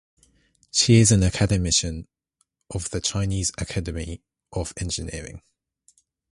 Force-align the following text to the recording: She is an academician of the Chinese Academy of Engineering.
She 0.71 0.95
is 0.95 1.11
an 1.11 1.21
academician 1.21 2.07
of 2.73 2.89
the 2.89 3.01
Chinese 3.01 3.51
Academy 3.59 4.23
of 4.51 4.73
Engineering. 4.77 5.43